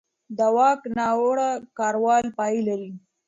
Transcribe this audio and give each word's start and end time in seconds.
د 0.37 0.39
واک 0.55 0.81
ناوړه 0.97 1.49
کارول 1.77 2.25
پای 2.37 2.55
لري 2.67 2.91